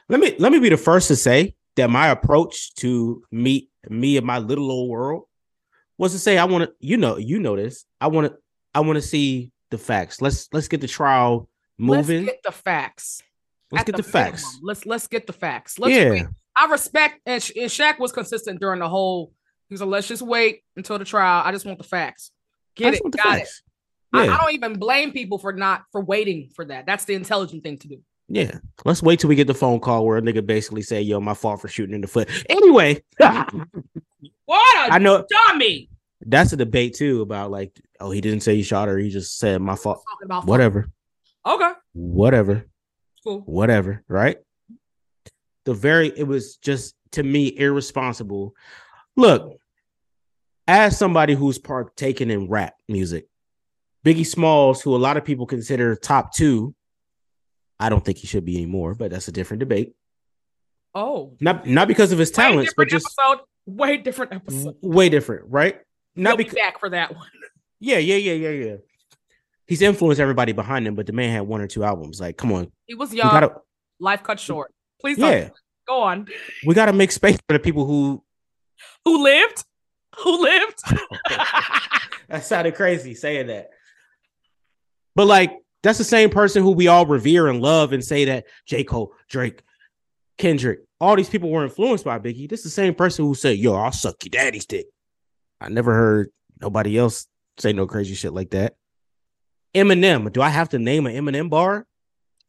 [0.09, 4.17] Let me let me be the first to say that my approach to me me
[4.17, 5.25] and my little old world
[5.99, 8.39] was to say I want to you know you know this I want to
[8.75, 10.21] I want to see the facts.
[10.21, 12.25] Let's let's get the trial moving.
[12.25, 13.23] Let's get the facts.
[13.73, 14.33] Let's At get the, minimum.
[14.33, 14.59] facts.
[14.63, 15.79] Let's let's get the facts.
[15.79, 16.11] Let's Yeah.
[16.11, 16.27] wait.
[16.57, 19.33] I respect and, Sha- and Shaq was consistent during the whole.
[19.69, 21.43] He was like, let's just wait until the trial.
[21.45, 22.33] I just want the facts.
[22.75, 23.03] Get it.
[23.03, 23.63] Got facts.
[24.13, 24.19] it.
[24.19, 26.87] I, I don't even blame people for not for waiting for that.
[26.87, 28.03] That's the intelligent thing to do.
[28.33, 28.59] Yeah.
[28.85, 31.35] Let's wait till we get the phone call where a nigga basically say, yo, my
[31.35, 32.29] fault for shooting in the foot.
[32.49, 35.91] Anyway, What a I know dummy.
[36.21, 38.97] that's a debate too about like, oh, he didn't say he shot her.
[38.99, 40.05] He just said my fault.
[40.45, 40.91] Whatever.
[41.45, 42.67] Okay, Whatever.
[43.25, 43.41] cool.
[43.41, 44.05] Whatever.
[44.09, 44.37] Right.
[45.65, 48.55] The very, it was just to me irresponsible.
[49.17, 49.57] Look,
[50.69, 53.27] as somebody who's partaken in rap music,
[54.05, 56.75] Biggie Smalls, who a lot of people consider top two,
[57.81, 59.95] I don't think he should be anymore, but that's a different debate.
[60.95, 63.45] Oh, Not not because of his talents, but just episode.
[63.67, 64.77] Way different episode.
[64.83, 65.77] way different, right?
[66.17, 67.29] Not Not be because back for that one.
[67.79, 68.77] yeah, yeah, yeah, yeah, yeah.
[69.67, 72.21] He's influenced everybody behind him, but the man had one or two albums.
[72.21, 73.31] Like, come on, He was young.
[73.31, 73.55] gotta
[74.01, 74.73] life cut short.
[75.01, 75.49] Please don't yeah,
[75.87, 76.27] go on.
[76.67, 78.23] we gotta make space for the people who
[79.05, 79.65] Who lived?
[80.19, 80.79] Who lived?
[82.29, 83.71] that sounded crazy saying that.
[85.15, 88.45] But like, that's the same person who we all revere and love and say that
[88.67, 88.85] J.
[88.85, 89.63] Cole, Drake,
[90.39, 92.49] Kendrick, all these people were influenced by Biggie.
[92.49, 94.87] This is the same person who said, Yo, I'll suck your daddy's dick.
[95.61, 97.27] I never heard nobody else
[97.59, 98.75] say no crazy shit like that.
[99.75, 101.87] Eminem, do I have to name an Eminem bar?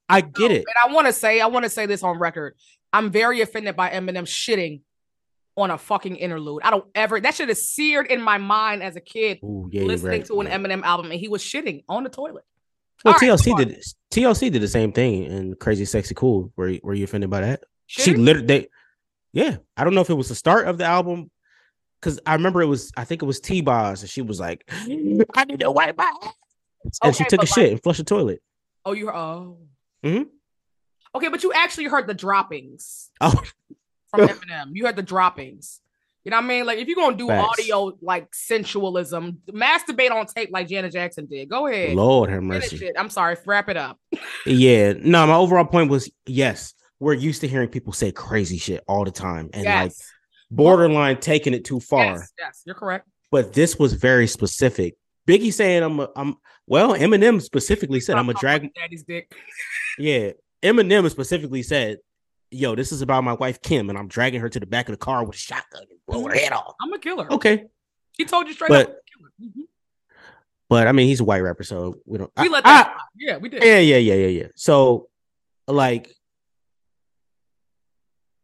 [0.10, 0.66] I get it.
[0.68, 2.56] And I want to say, I want to say this on record.
[2.92, 4.82] I'm very offended by Eminem shitting
[5.56, 6.62] on a fucking interlude.
[6.64, 7.20] I don't ever.
[7.22, 10.26] That shit is seared in my mind as a kid Ooh, yeah, listening right.
[10.26, 10.58] to an Yeah.
[10.58, 12.44] Eminem album, and he was shitting on the toilet.
[13.04, 13.58] Well, All right, TLC on.
[13.68, 13.84] did.
[14.12, 16.52] TLC did the same thing in Crazy Sexy Cool.
[16.56, 17.64] Were you, were you offended by that?
[17.88, 18.68] She literally, they,
[19.34, 19.58] yeah.
[19.76, 21.30] I don't know if it was the start of the album
[22.00, 22.92] because I remember it was.
[22.96, 24.64] I think it was T Boz, and she was like,
[25.36, 26.34] "I need to wipe my ass,"
[27.04, 28.42] and she took a but shit and flushed the toilet.
[28.86, 29.10] Oh, you?
[29.10, 29.58] Oh.
[30.04, 30.28] Mhm.
[31.14, 33.42] Okay, but you actually heard the droppings Oh,
[34.10, 34.70] from Eminem.
[34.74, 35.82] You heard the droppings.
[36.24, 36.66] You know what I mean?
[36.66, 37.60] Like if you're gonna do Facts.
[37.60, 41.50] audio like sensualism, masturbate on tape like Janet Jackson did.
[41.50, 41.96] Go ahead.
[41.96, 42.92] Lord have mercy.
[42.96, 43.38] I'm sorry.
[43.46, 44.00] Wrap it up.
[44.46, 45.26] Yeah, no.
[45.26, 46.74] My overall point was yes.
[47.00, 50.00] We're used to hearing people say crazy shit all the time, and like yes.
[50.52, 52.06] borderline taking it too far.
[52.06, 52.34] Yes.
[52.38, 52.62] Yes.
[52.66, 53.08] You're correct.
[53.32, 54.96] But this was very specific.
[55.28, 56.36] Biggie saying, "I'm, a, I'm."
[56.68, 59.34] Well, Eminem specifically said, "I'm a drag." Daddy's dick.
[59.98, 60.32] Yeah,
[60.62, 61.98] Eminem specifically said,
[62.52, 64.94] "Yo, this is about my wife Kim, and I'm dragging her to the back of
[64.94, 67.32] the car with a shotgun and blow her head off." I'm a killer.
[67.34, 67.66] Okay,
[68.18, 68.96] He told you straight But- up.
[69.18, 69.52] I'm a killer.
[69.64, 69.68] Mhm.
[70.70, 72.32] but I mean, he's a white rapper, so we don't.
[72.38, 72.94] We I- let that.
[72.98, 73.64] I- yeah, we did.
[73.64, 74.48] yeah, yeah, yeah, yeah, yeah.
[74.56, 75.10] So,
[75.68, 76.14] like,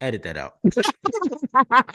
[0.01, 0.55] edit that out.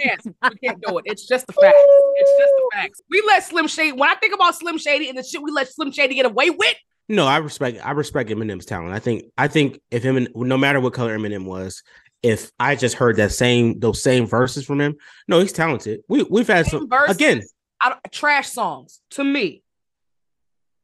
[0.01, 1.05] Yes, we can't do it.
[1.07, 1.77] It's just the facts.
[2.16, 3.01] It's just the facts.
[3.11, 3.92] We let Slim Shady.
[3.92, 6.51] When I think about Slim Shady and the shit we let Slim Shady get away
[6.51, 6.75] with,
[7.09, 7.79] No, I respect.
[7.85, 8.92] I respect Eminem's talent.
[8.92, 9.25] I think.
[9.38, 11.83] I think if Eminem, no matter what color Eminem was,
[12.22, 14.96] if I just heard that same those same verses from him,
[15.28, 16.00] no, he's talented.
[16.08, 17.42] We we've had same some verses, again.
[17.80, 19.62] I trash songs to me.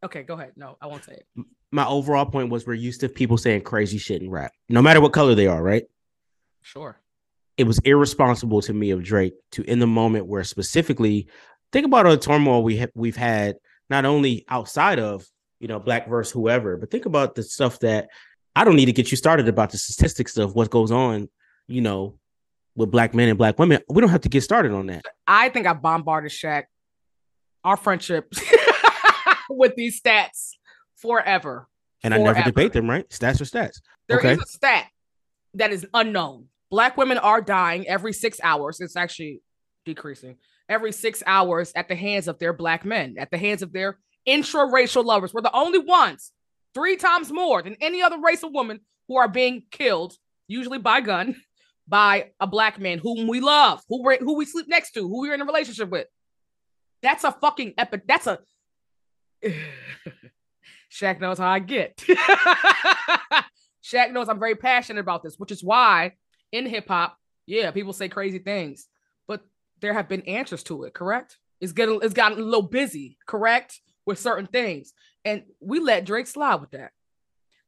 [0.04, 0.52] Okay, go ahead.
[0.56, 1.26] No, I won't say it.
[1.70, 5.00] my overall point was we're used to people saying crazy shit in rap, no matter
[5.00, 5.84] what color they are, right?
[6.62, 6.98] Sure.
[7.56, 11.28] It was irresponsible to me of Drake to in the moment where specifically
[11.72, 13.56] think about all the turmoil we ha- we've had
[13.90, 15.26] not only outside of
[15.60, 18.08] you know black versus whoever, but think about the stuff that
[18.58, 21.28] I don't need to get you started about the statistics of what goes on,
[21.68, 22.18] you know,
[22.74, 23.80] with black men and black women.
[23.88, 25.04] We don't have to get started on that.
[25.28, 26.64] I think I bombarded Shaq,
[27.62, 28.32] our friendship,
[29.48, 30.54] with these stats
[30.96, 31.68] forever.
[32.02, 32.30] And forever.
[32.30, 33.08] I never debate them, right?
[33.10, 33.80] Stats are stats.
[34.08, 34.32] There okay.
[34.32, 34.86] is a stat
[35.54, 36.46] that is unknown.
[36.68, 38.80] Black women are dying every six hours.
[38.80, 39.40] It's actually
[39.84, 40.34] decreasing
[40.68, 43.98] every six hours at the hands of their black men, at the hands of their
[44.26, 45.32] intraracial lovers.
[45.32, 46.32] We're the only ones,
[46.78, 50.14] three times more than any other race of women, who are being killed,
[50.46, 51.34] usually by gun,
[51.88, 55.22] by a black man whom we love, who we who we sleep next to, who
[55.22, 56.06] we're in a relationship with.
[57.02, 58.02] That's a fucking epic.
[58.06, 58.38] That's a.
[60.92, 61.96] Shaq knows how I get.
[63.84, 66.12] Shaq knows I'm very passionate about this, which is why
[66.52, 68.86] in hip hop, yeah, people say crazy things,
[69.26, 69.42] but
[69.80, 71.38] there have been answers to it, correct?
[71.60, 74.94] It's getting it's gotten a little busy, correct, with certain things.
[75.24, 76.92] And we let Drake slide with that.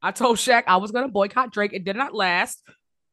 [0.01, 1.71] I told Shaq I was gonna boycott Drake.
[1.71, 2.63] It did not last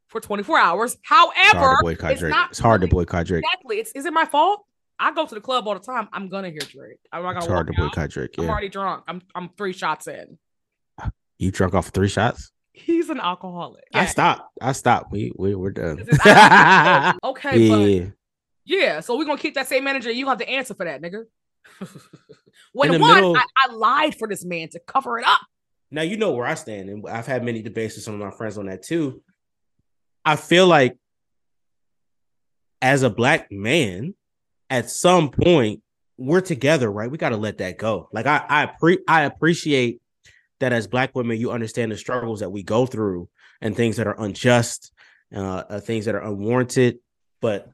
[0.09, 0.97] for 24 hours.
[1.03, 2.35] However, it's hard to boycott Drake.
[2.49, 3.45] it's hard to boycott Drake.
[3.45, 3.79] Exactly.
[3.79, 4.65] It's is it my fault?
[4.99, 6.09] I go to the club all the time.
[6.13, 6.99] I'm gonna hear Drake.
[7.13, 7.45] I'm not gonna.
[7.45, 8.11] It's hard to boycott out.
[8.11, 8.37] Drake.
[8.39, 8.45] Yeah.
[8.45, 9.05] I'm already drunk.
[9.07, 10.39] I'm I'm three shots in.
[11.37, 12.51] You drunk off three shots?
[12.73, 13.85] He's an alcoholic.
[13.93, 14.43] I stopped.
[14.63, 15.13] I stopped.
[15.13, 16.01] We we we're done.
[17.25, 18.05] okay, yeah.
[18.05, 18.13] But
[18.65, 20.11] yeah, so we're gonna keep that same manager.
[20.11, 21.25] You have to answer for that, nigga.
[22.79, 23.37] when one, middle...
[23.37, 25.41] I, I, lied for this man to cover it up.
[25.91, 28.31] Now you know where I stand, and I've had many debates with some of my
[28.31, 29.23] friends on that too.
[30.25, 30.97] I feel like
[32.81, 34.15] as a black man,
[34.71, 35.83] at some point,
[36.17, 37.11] we're together, right?
[37.11, 38.09] We got to let that go.
[38.13, 40.01] Like I, I pre- I appreciate
[40.61, 43.29] that as black women, you understand the struggles that we go through
[43.61, 44.93] and things that are unjust,
[45.35, 46.99] uh, uh, things that are unwarranted.
[47.41, 47.71] But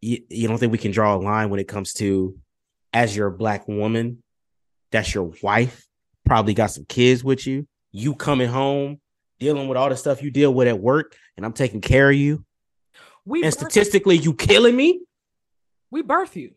[0.00, 2.36] you, you don't think we can draw a line when it comes to
[2.92, 4.21] as your black woman,
[4.92, 5.86] that's your wife,
[6.24, 9.00] probably got some kids with you, you coming home,
[9.40, 12.16] dealing with all the stuff you deal with at work, and I'm taking care of
[12.16, 12.44] you.
[13.24, 14.22] We and statistically, you.
[14.22, 15.00] you killing me.
[15.90, 16.52] We birth you,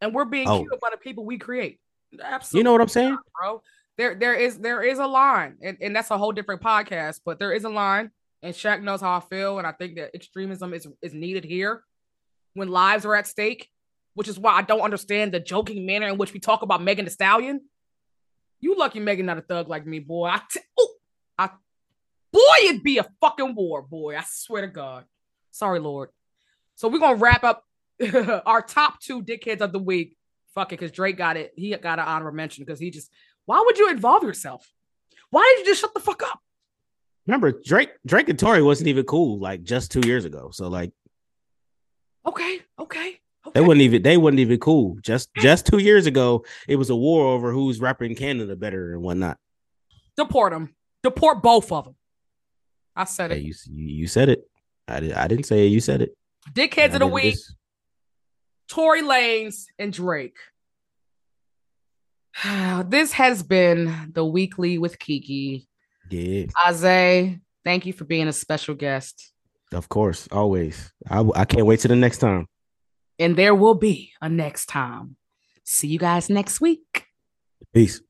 [0.00, 0.64] and we're being oh.
[0.64, 1.80] killed by the people we create.
[2.22, 3.60] Absolutely, you know what I'm saying, bro
[3.96, 7.38] there there is there is a line, and, and that's a whole different podcast, but
[7.38, 8.10] there is a line,
[8.42, 11.82] and Shaq knows how I feel, and I think that extremism is is needed here
[12.54, 13.68] when lives are at stake,
[14.14, 17.04] which is why I don't understand the joking manner in which we talk about Megan
[17.04, 17.60] Thee Stallion.
[18.60, 20.28] You lucky Megan not a thug like me, boy.
[20.28, 20.94] I, t- ooh,
[21.38, 21.50] I
[22.32, 24.16] boy, it'd be a fucking war, boy.
[24.16, 25.04] I swear to God.
[25.50, 26.08] Sorry, Lord.
[26.76, 27.64] So we're gonna wrap up
[28.46, 30.16] our top two dickheads of the week.
[30.54, 31.52] Fuck it, because Drake got it.
[31.56, 33.10] He got an honorable mention because he just
[33.46, 34.72] why would you involve yourself?
[35.30, 36.40] Why did you just shut the fuck up?
[37.26, 40.50] Remember, Drake, Drake and Tory wasn't even cool like just two years ago.
[40.52, 40.92] So like,
[42.26, 43.20] okay, okay.
[43.46, 43.60] Okay.
[43.60, 44.96] They wouldn't even they wouldn't even cool.
[45.02, 49.02] Just just two years ago, it was a war over who's rapping Canada better and
[49.02, 49.38] whatnot.
[50.16, 50.74] Deport them.
[51.02, 51.96] Deport both of them.
[52.96, 53.42] I said it.
[53.42, 54.48] you, you said it.
[54.86, 55.70] I, did, I didn't say it.
[55.70, 56.16] You said it.
[56.52, 57.34] Dickheads of the week.
[57.34, 57.54] This.
[58.68, 60.36] Tory Lanez and Drake.
[62.86, 65.66] this has been the weekly with Kiki.
[66.10, 66.46] Yeah.
[66.64, 69.32] Ahzay, thank you for being a special guest.
[69.72, 70.92] Of course, always.
[71.08, 72.46] I, I can't wait to the next time.
[73.18, 75.16] And there will be a next time.
[75.64, 77.06] See you guys next week.
[77.72, 78.00] Peace.